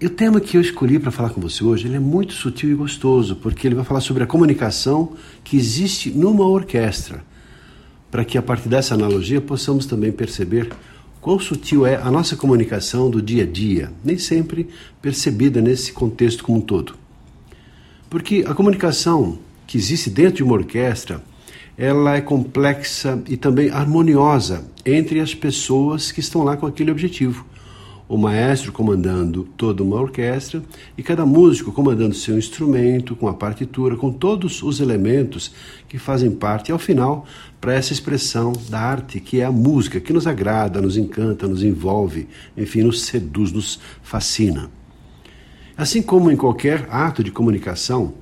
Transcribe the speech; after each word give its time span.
E 0.00 0.06
o 0.06 0.10
tema 0.10 0.38
que 0.38 0.56
eu 0.56 0.60
escolhi 0.60 0.96
para 0.96 1.10
falar 1.10 1.30
com 1.30 1.40
você 1.40 1.64
hoje 1.64 1.88
ele 1.88 1.96
é 1.96 2.00
muito 2.00 2.32
sutil 2.32 2.70
e 2.70 2.74
gostoso, 2.74 3.34
porque 3.34 3.66
ele 3.66 3.74
vai 3.74 3.84
falar 3.84 4.00
sobre 4.00 4.22
a 4.22 4.28
comunicação 4.28 5.14
que 5.42 5.56
existe 5.56 6.10
numa 6.10 6.46
orquestra, 6.46 7.24
para 8.08 8.24
que 8.24 8.38
a 8.38 8.42
partir 8.42 8.68
dessa 8.68 8.94
analogia 8.94 9.40
possamos 9.40 9.86
também 9.86 10.12
perceber 10.12 10.70
quão 11.20 11.36
sutil 11.40 11.84
é 11.84 11.96
a 11.96 12.12
nossa 12.12 12.36
comunicação 12.36 13.10
do 13.10 13.20
dia 13.20 13.42
a 13.42 13.46
dia, 13.46 13.90
nem 14.04 14.16
sempre 14.16 14.68
percebida 15.02 15.60
nesse 15.60 15.92
contexto 15.92 16.44
como 16.44 16.58
um 16.58 16.60
todo. 16.62 16.94
Porque 18.08 18.44
a 18.46 18.54
comunicação 18.54 19.40
que 19.66 19.76
existe 19.76 20.08
dentro 20.10 20.36
de 20.36 20.42
uma 20.44 20.54
orquestra, 20.54 21.20
ela 21.76 22.14
é 22.14 22.20
complexa 22.20 23.20
e 23.26 23.36
também 23.36 23.68
harmoniosa 23.70 24.64
entre 24.86 25.18
as 25.18 25.34
pessoas 25.34 26.12
que 26.12 26.20
estão 26.20 26.44
lá 26.44 26.56
com 26.56 26.66
aquele 26.66 26.92
objetivo 26.92 27.44
o 28.08 28.16
maestro 28.16 28.72
comandando 28.72 29.44
toda 29.56 29.82
uma 29.82 30.00
orquestra 30.00 30.62
e 30.96 31.02
cada 31.02 31.26
músico 31.26 31.70
comandando 31.70 32.14
seu 32.14 32.38
instrumento, 32.38 33.14
com 33.14 33.28
a 33.28 33.34
partitura, 33.34 33.96
com 33.96 34.10
todos 34.10 34.62
os 34.62 34.80
elementos 34.80 35.52
que 35.86 35.98
fazem 35.98 36.30
parte, 36.30 36.72
ao 36.72 36.78
final, 36.78 37.26
para 37.60 37.74
essa 37.74 37.92
expressão 37.92 38.54
da 38.70 38.80
arte 38.80 39.20
que 39.20 39.40
é 39.40 39.44
a 39.44 39.52
música, 39.52 40.00
que 40.00 40.12
nos 40.12 40.26
agrada, 40.26 40.80
nos 40.80 40.96
encanta, 40.96 41.46
nos 41.46 41.62
envolve, 41.62 42.26
enfim, 42.56 42.82
nos 42.82 43.02
seduz, 43.02 43.52
nos 43.52 43.78
fascina. 44.02 44.70
Assim 45.76 46.00
como 46.00 46.30
em 46.30 46.36
qualquer 46.36 46.88
ato 46.90 47.22
de 47.22 47.30
comunicação, 47.30 48.14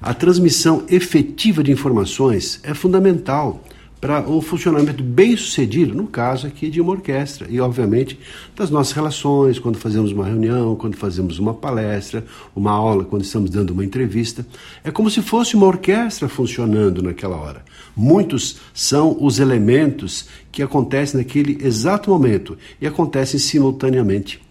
a 0.00 0.14
transmissão 0.14 0.84
efetiva 0.88 1.62
de 1.62 1.72
informações 1.72 2.60
é 2.62 2.74
fundamental 2.74 3.62
para 4.02 4.20
um 4.28 4.40
funcionamento 4.40 5.00
bem 5.00 5.36
sucedido, 5.36 5.94
no 5.94 6.08
caso 6.08 6.48
aqui 6.48 6.68
de 6.68 6.80
uma 6.80 6.90
orquestra, 6.90 7.46
e 7.48 7.60
obviamente 7.60 8.18
das 8.56 8.68
nossas 8.68 8.92
relações, 8.92 9.60
quando 9.60 9.78
fazemos 9.78 10.10
uma 10.10 10.26
reunião, 10.26 10.74
quando 10.74 10.96
fazemos 10.96 11.38
uma 11.38 11.54
palestra, 11.54 12.24
uma 12.52 12.72
aula, 12.72 13.04
quando 13.04 13.22
estamos 13.22 13.48
dando 13.48 13.70
uma 13.70 13.84
entrevista. 13.84 14.44
É 14.82 14.90
como 14.90 15.08
se 15.08 15.22
fosse 15.22 15.54
uma 15.54 15.66
orquestra 15.66 16.28
funcionando 16.28 17.00
naquela 17.00 17.36
hora. 17.36 17.64
Muitos 17.96 18.56
são 18.74 19.16
os 19.20 19.38
elementos 19.38 20.26
que 20.50 20.64
acontecem 20.64 21.18
naquele 21.18 21.64
exato 21.64 22.10
momento 22.10 22.58
e 22.80 22.88
acontecem 22.88 23.38
simultaneamente. 23.38 24.42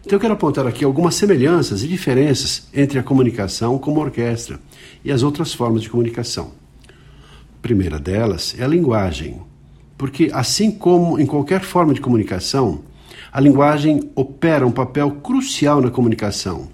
Então 0.00 0.16
eu 0.16 0.20
quero 0.20 0.32
apontar 0.32 0.66
aqui 0.66 0.86
algumas 0.86 1.16
semelhanças 1.16 1.82
e 1.82 1.86
diferenças 1.86 2.66
entre 2.72 2.98
a 2.98 3.02
comunicação 3.02 3.76
como 3.76 4.00
orquestra 4.00 4.58
e 5.04 5.12
as 5.12 5.22
outras 5.22 5.52
formas 5.52 5.82
de 5.82 5.90
comunicação 5.90 6.58
primeira 7.60 7.98
delas 7.98 8.54
é 8.58 8.64
a 8.64 8.68
linguagem. 8.68 9.40
Porque, 9.96 10.30
assim 10.32 10.70
como 10.70 11.18
em 11.18 11.26
qualquer 11.26 11.60
forma 11.60 11.92
de 11.92 12.00
comunicação, 12.00 12.82
a 13.32 13.40
linguagem 13.40 14.10
opera 14.14 14.66
um 14.66 14.72
papel 14.72 15.10
crucial 15.22 15.80
na 15.80 15.90
comunicação. 15.90 16.68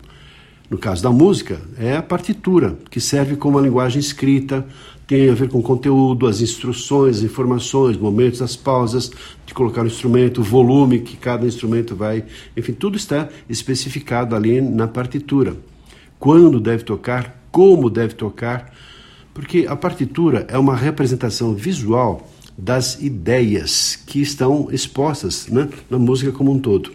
No 0.70 0.78
caso 0.78 1.02
da 1.02 1.10
música, 1.10 1.60
é 1.78 1.96
a 1.96 2.02
partitura, 2.02 2.76
que 2.90 3.00
serve 3.00 3.36
como 3.36 3.58
a 3.58 3.62
linguagem 3.62 4.00
escrita, 4.00 4.66
tem 5.06 5.30
a 5.30 5.34
ver 5.34 5.48
com 5.48 5.58
o 5.58 5.62
conteúdo, 5.62 6.26
as 6.26 6.40
instruções, 6.40 7.18
as 7.18 7.22
informações, 7.22 7.96
momentos, 7.96 8.42
as 8.42 8.56
pausas 8.56 9.10
de 9.46 9.54
colocar 9.54 9.82
o 9.82 9.86
instrumento, 9.86 10.40
o 10.40 10.44
volume 10.44 10.98
que 10.98 11.16
cada 11.16 11.46
instrumento 11.46 11.94
vai. 11.94 12.24
Enfim, 12.56 12.72
tudo 12.72 12.96
está 12.96 13.28
especificado 13.48 14.34
ali 14.34 14.60
na 14.60 14.88
partitura. 14.88 15.56
Quando 16.18 16.58
deve 16.58 16.82
tocar, 16.82 17.40
como 17.52 17.88
deve 17.88 18.14
tocar, 18.14 18.72
porque 19.36 19.66
a 19.68 19.76
partitura 19.76 20.46
é 20.48 20.56
uma 20.56 20.74
representação 20.74 21.52
visual 21.52 22.26
das 22.56 23.02
ideias 23.02 23.94
que 23.94 24.18
estão 24.18 24.68
expostas 24.72 25.46
né, 25.48 25.68
na 25.90 25.98
música 25.98 26.32
como 26.32 26.50
um 26.50 26.58
todo. 26.58 26.90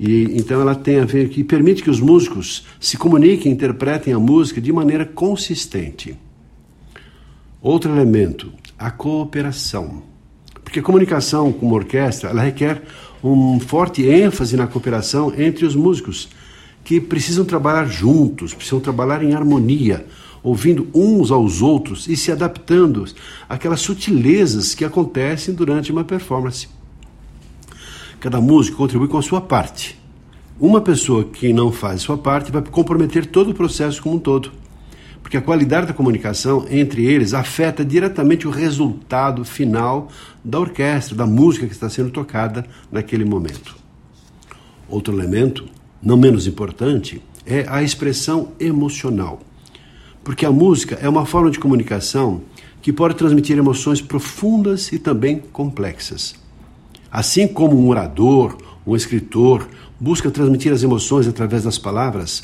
E 0.00 0.30
então 0.32 0.62
ela 0.62 0.74
tem 0.74 0.98
a 0.98 1.04
ver 1.04 1.28
que 1.28 1.44
permite 1.44 1.82
que 1.82 1.90
os 1.90 2.00
músicos 2.00 2.64
se 2.80 2.96
comuniquem, 2.96 3.52
interpretem 3.52 4.14
a 4.14 4.18
música 4.18 4.62
de 4.62 4.72
maneira 4.72 5.04
consistente. 5.04 6.16
Outro 7.60 7.92
elemento, 7.92 8.50
a 8.78 8.90
cooperação. 8.90 10.04
Porque 10.64 10.78
a 10.78 10.82
comunicação 10.82 11.52
com 11.52 11.66
uma 11.66 11.76
orquestra, 11.76 12.30
ela 12.30 12.40
requer 12.40 12.80
um 13.22 13.60
forte 13.60 14.02
ênfase 14.06 14.56
na 14.56 14.66
cooperação 14.66 15.34
entre 15.36 15.66
os 15.66 15.76
músicos, 15.76 16.30
que 16.82 16.98
precisam 16.98 17.44
trabalhar 17.44 17.84
juntos, 17.84 18.54
precisam 18.54 18.80
trabalhar 18.80 19.22
em 19.22 19.34
harmonia, 19.34 20.06
ouvindo 20.42 20.88
uns 20.92 21.30
aos 21.30 21.62
outros 21.62 22.08
e 22.08 22.16
se 22.16 22.32
adaptando 22.32 23.04
àquelas 23.48 23.80
sutilezas 23.80 24.74
que 24.74 24.84
acontecem 24.84 25.54
durante 25.54 25.92
uma 25.92 26.04
performance. 26.04 26.68
Cada 28.18 28.40
músico 28.40 28.76
contribui 28.76 29.08
com 29.08 29.18
a 29.18 29.22
sua 29.22 29.40
parte. 29.40 29.98
Uma 30.60 30.80
pessoa 30.80 31.24
que 31.24 31.52
não 31.52 31.72
faz 31.72 32.02
sua 32.02 32.16
parte 32.16 32.52
vai 32.52 32.62
comprometer 32.62 33.26
todo 33.26 33.50
o 33.50 33.54
processo 33.54 34.02
como 34.02 34.16
um 34.16 34.18
todo, 34.18 34.52
porque 35.22 35.36
a 35.36 35.42
qualidade 35.42 35.86
da 35.86 35.92
comunicação 35.92 36.66
entre 36.70 37.04
eles 37.04 37.34
afeta 37.34 37.84
diretamente 37.84 38.46
o 38.46 38.50
resultado 38.50 39.44
final 39.44 40.08
da 40.44 40.58
orquestra, 40.58 41.16
da 41.16 41.26
música 41.26 41.66
que 41.66 41.72
está 41.72 41.88
sendo 41.88 42.10
tocada 42.10 42.66
naquele 42.90 43.24
momento. 43.24 43.76
Outro 44.88 45.14
elemento, 45.14 45.66
não 46.02 46.16
menos 46.16 46.46
importante, 46.46 47.22
é 47.46 47.64
a 47.68 47.82
expressão 47.82 48.52
emocional. 48.60 49.40
Porque 50.24 50.46
a 50.46 50.52
música 50.52 50.98
é 51.00 51.08
uma 51.08 51.26
forma 51.26 51.50
de 51.50 51.58
comunicação 51.58 52.42
que 52.80 52.92
pode 52.92 53.14
transmitir 53.14 53.58
emoções 53.58 54.00
profundas 54.00 54.92
e 54.92 54.98
também 54.98 55.38
complexas. 55.52 56.34
Assim 57.10 57.46
como 57.46 57.78
um 57.78 57.88
orador, 57.88 58.56
um 58.86 58.96
escritor 58.96 59.68
busca 60.00 60.30
transmitir 60.30 60.72
as 60.72 60.82
emoções 60.82 61.28
através 61.28 61.64
das 61.64 61.78
palavras, 61.78 62.42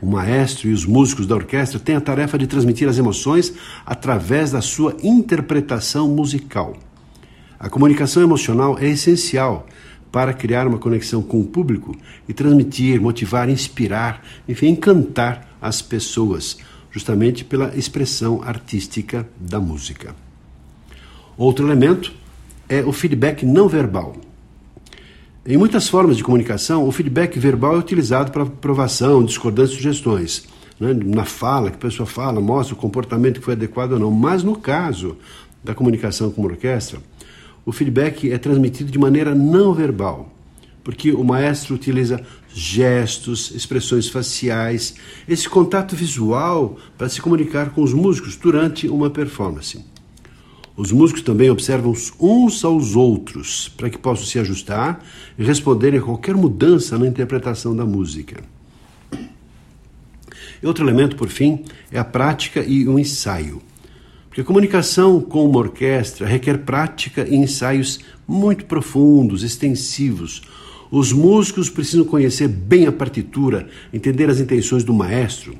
o 0.00 0.06
maestro 0.06 0.68
e 0.68 0.72
os 0.72 0.84
músicos 0.84 1.26
da 1.26 1.34
orquestra 1.34 1.78
têm 1.78 1.96
a 1.96 2.00
tarefa 2.00 2.36
de 2.36 2.46
transmitir 2.46 2.88
as 2.88 2.98
emoções 2.98 3.54
através 3.84 4.50
da 4.50 4.60
sua 4.60 4.94
interpretação 5.02 6.08
musical. 6.08 6.76
A 7.58 7.70
comunicação 7.70 8.22
emocional 8.22 8.78
é 8.78 8.88
essencial 8.88 9.66
para 10.12 10.34
criar 10.34 10.66
uma 10.66 10.78
conexão 10.78 11.22
com 11.22 11.40
o 11.40 11.46
público 11.46 11.96
e 12.28 12.34
transmitir, 12.34 13.00
motivar, 13.00 13.48
inspirar, 13.48 14.22
enfim, 14.48 14.68
encantar 14.68 15.56
as 15.60 15.80
pessoas 15.80 16.58
justamente 16.96 17.44
pela 17.44 17.76
expressão 17.76 18.42
artística 18.42 19.28
da 19.38 19.60
música. 19.60 20.16
Outro 21.36 21.66
elemento 21.66 22.10
é 22.70 22.82
o 22.82 22.90
feedback 22.90 23.44
não 23.44 23.68
verbal. 23.68 24.16
Em 25.44 25.58
muitas 25.58 25.90
formas 25.90 26.16
de 26.16 26.24
comunicação, 26.24 26.88
o 26.88 26.90
feedback 26.90 27.38
verbal 27.38 27.74
é 27.74 27.78
utilizado 27.78 28.32
para 28.32 28.44
aprovação, 28.44 29.22
discordância 29.22 29.74
e 29.74 29.76
sugestões. 29.76 30.48
Né? 30.80 30.94
Na 30.94 31.26
fala, 31.26 31.68
que 31.68 31.76
a 31.76 31.80
pessoa 31.80 32.06
fala, 32.06 32.40
mostra 32.40 32.74
o 32.74 32.78
comportamento 32.78 33.40
que 33.40 33.44
foi 33.44 33.52
adequado 33.52 33.92
ou 33.92 33.98
não. 33.98 34.10
Mas 34.10 34.42
no 34.42 34.56
caso 34.56 35.18
da 35.62 35.74
comunicação 35.74 36.30
com 36.30 36.40
uma 36.40 36.52
orquestra, 36.52 36.98
o 37.66 37.72
feedback 37.72 38.32
é 38.32 38.38
transmitido 38.38 38.90
de 38.90 38.98
maneira 38.98 39.34
não 39.34 39.74
verbal 39.74 40.32
porque 40.86 41.10
o 41.10 41.24
maestro 41.24 41.74
utiliza 41.74 42.24
gestos, 42.54 43.50
expressões 43.50 44.08
faciais, 44.08 44.94
esse 45.28 45.48
contato 45.48 45.96
visual 45.96 46.78
para 46.96 47.08
se 47.08 47.20
comunicar 47.20 47.70
com 47.70 47.82
os 47.82 47.92
músicos 47.92 48.36
durante 48.36 48.86
uma 48.86 49.10
performance. 49.10 49.84
Os 50.76 50.92
músicos 50.92 51.22
também 51.22 51.50
observam 51.50 51.92
uns 52.20 52.64
aos 52.64 52.94
outros 52.94 53.68
para 53.76 53.90
que 53.90 53.98
possam 53.98 54.26
se 54.26 54.38
ajustar 54.38 55.04
e 55.36 55.42
responderem 55.42 55.98
a 55.98 56.02
qualquer 56.02 56.36
mudança 56.36 56.96
na 56.96 57.08
interpretação 57.08 57.74
da 57.74 57.84
música. 57.84 58.44
Outro 60.62 60.84
elemento, 60.84 61.16
por 61.16 61.28
fim, 61.28 61.64
é 61.90 61.98
a 61.98 62.04
prática 62.04 62.64
e 62.64 62.86
o 62.86 62.96
ensaio. 62.96 63.60
Porque 64.28 64.40
a 64.40 64.44
comunicação 64.44 65.20
com 65.20 65.44
uma 65.46 65.58
orquestra 65.58 66.28
requer 66.28 66.58
prática 66.58 67.26
e 67.28 67.34
ensaios 67.34 67.98
muito 68.28 68.66
profundos, 68.66 69.42
extensivos, 69.42 70.42
os 70.90 71.12
músicos 71.12 71.68
precisam 71.68 72.04
conhecer 72.04 72.48
bem 72.48 72.86
a 72.86 72.92
partitura, 72.92 73.68
entender 73.92 74.30
as 74.30 74.40
intenções 74.40 74.84
do 74.84 74.94
maestro. 74.94 75.54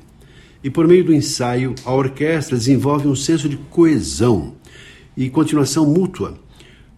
E 0.63 0.69
por 0.69 0.87
meio 0.87 1.03
do 1.03 1.13
ensaio, 1.13 1.75
a 1.85 1.93
orquestra 1.93 2.57
desenvolve 2.57 3.07
um 3.07 3.15
senso 3.15 3.47
de 3.47 3.57
coesão 3.57 4.55
e 5.15 5.29
continuação 5.29 5.85
mútua, 5.85 6.37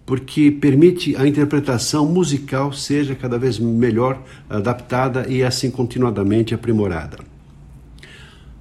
porque 0.05 0.49
permite 0.49 1.15
a 1.15 1.27
interpretação 1.27 2.05
musical 2.05 2.73
seja 2.73 3.15
cada 3.15 3.37
vez 3.37 3.59
melhor 3.59 4.21
adaptada 4.49 5.27
e 5.27 5.43
assim 5.43 5.69
continuadamente 5.69 6.53
aprimorada. 6.53 7.19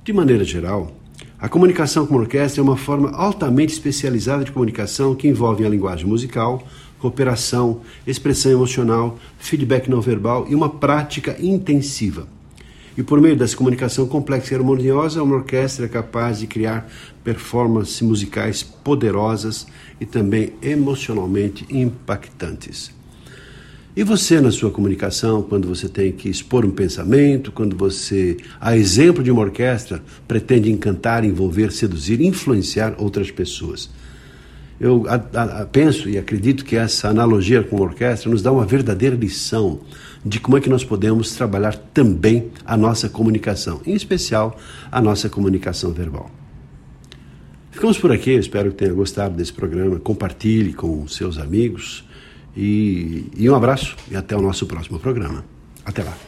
De 0.05 0.13
maneira 0.13 0.45
geral, 0.45 0.95
a 1.41 1.49
comunicação 1.49 2.07
com 2.07 2.17
orquestra 2.17 2.61
é 2.61 2.65
uma 2.65 2.77
forma 2.77 3.11
altamente 3.11 3.73
especializada 3.73 4.45
de 4.45 4.51
comunicação 4.51 5.15
que 5.15 5.29
envolve 5.29 5.65
a 5.65 5.69
linguagem 5.69 6.07
musical, 6.07 6.67
cooperação, 6.99 7.83
expressão 8.07 8.53
emocional, 8.53 9.19
feedback 9.39 9.89
não 9.89 10.01
verbal 10.01 10.47
e 10.49 10.55
uma 10.55 10.69
prática 10.69 11.37
intensiva. 11.41 12.27
E 12.97 13.03
por 13.05 13.21
meio 13.21 13.37
dessa 13.37 13.57
comunicação 13.57 14.09
complexa 14.09 14.53
e 14.53 14.57
harmoniosa, 14.57 15.23
uma 15.23 15.37
orquestra 15.37 15.87
é 15.87 15.89
capaz 15.89 16.41
de 16.41 16.49
criar 16.49 16.91
performances 17.23 18.01
musicais 18.01 18.65
poderosas 18.65 19.69
e 20.01 20.05
também 20.05 20.53
emocionalmente 20.61 21.65
impactantes. 21.71 22.91
E 23.97 24.03
você, 24.05 24.41
na 24.41 24.51
sua 24.51 24.71
comunicação, 24.71 25.43
quando 25.43 25.67
você 25.67 25.89
tem 25.89 26.13
que 26.13 26.29
expor 26.29 26.65
um 26.65 26.71
pensamento, 26.71 27.51
quando 27.53 27.77
você, 27.77 28.37
a 28.61 28.77
exemplo 28.77 29.23
de 29.23 29.31
uma 29.31 29.43
orquestra, 29.43 30.03
pretende 30.27 30.71
encantar, 30.71 31.25
envolver, 31.25 31.73
seduzir, 31.73 32.21
influenciar 32.21 32.95
outras 32.99 33.31
pessoas? 33.31 33.91
Eu 34.81 35.05
a, 35.09 35.15
a, 35.63 35.67
penso 35.67 36.09
e 36.09 36.17
acredito 36.17 36.65
que 36.65 36.77
essa 36.77 37.09
analogia 37.09 37.63
com 37.63 37.79
a 37.79 37.81
orquestra 37.81 38.31
nos 38.31 38.43
dá 38.43 38.53
uma 38.53 38.65
verdadeira 38.65 39.17
lição 39.17 39.81
de 40.25 40.39
como 40.39 40.57
é 40.57 40.61
que 40.61 40.69
nós 40.69 40.85
podemos 40.85 41.33
trabalhar 41.33 41.77
também 41.77 42.51
a 42.65 42.77
nossa 42.77 43.09
comunicação, 43.09 43.81
em 43.85 43.95
especial 43.95 44.57
a 44.91 45.01
nossa 45.01 45.29
comunicação 45.29 45.93
verbal. 45.93 46.31
Ficamos 47.71 47.99
por 47.99 48.13
aqui, 48.13 48.33
espero 48.33 48.71
que 48.71 48.77
tenha 48.77 48.93
gostado 48.93 49.37
desse 49.37 49.53
programa. 49.53 49.99
Compartilhe 50.01 50.73
com 50.73 51.07
seus 51.07 51.39
amigos 51.39 52.05
e, 52.57 53.27
e 53.37 53.49
um 53.49 53.55
abraço 53.55 53.97
e 54.11 54.17
até 54.17 54.37
o 54.37 54.43
nosso 54.43 54.67
próximo 54.67 54.99
programa. 54.99 55.45
Até 55.85 56.03
lá. 56.03 56.28